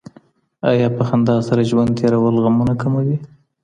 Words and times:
ایا 0.69 0.87
په 0.97 1.03
خندا 1.07 1.35
سره 1.47 1.61
ژوند 1.69 1.97
تېرول 1.99 2.35
غمونه 2.43 2.73
کموي؟ 2.81 3.17